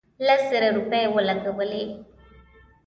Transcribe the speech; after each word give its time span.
لس 0.25 0.41
زره 0.51 0.69
روپۍ 0.77 1.03
ولګولې. 1.15 1.83